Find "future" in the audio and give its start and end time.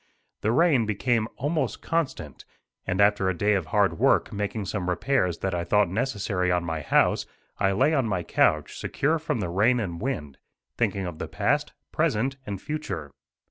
12.59-13.11